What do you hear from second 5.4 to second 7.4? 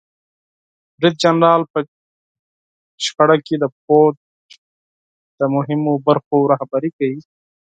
مهمو برخو رهبري کوي.